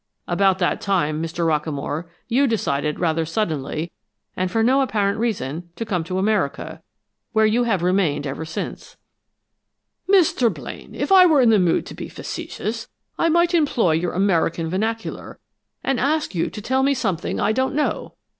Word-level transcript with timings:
About 0.27 0.57
that 0.57 0.81
time, 0.81 1.21
Mr. 1.21 1.45
Rockamore, 1.45 2.05
you 2.27 2.47
decided 2.47 2.99
rather 2.99 3.23
suddenly, 3.23 3.91
and 4.35 4.49
for 4.49 4.63
no 4.63 4.81
apparent 4.81 5.19
reason, 5.19 5.69
to 5.75 5.85
come 5.85 6.03
to 6.05 6.17
America, 6.17 6.81
where 7.33 7.45
you 7.45 7.65
have 7.65 7.83
remained 7.83 8.25
ever 8.25 8.43
since." 8.43 8.97
"Mr. 10.09 10.51
Blaine, 10.51 10.95
if 10.95 11.11
I 11.11 11.27
were 11.27 11.39
in 11.41 11.51
the 11.51 11.59
mood 11.59 11.85
to 11.85 11.93
be 11.93 12.09
facetious, 12.09 12.87
I 13.19 13.29
might 13.29 13.53
employ 13.53 13.91
your 13.91 14.13
American 14.13 14.71
vernacular 14.71 15.37
and 15.83 15.99
ask 15.99 16.31
that 16.31 16.35
you 16.39 16.49
tell 16.49 16.81
me 16.81 16.95
something 16.95 17.39
I 17.39 17.51
don't 17.51 17.75
know! 17.75 18.15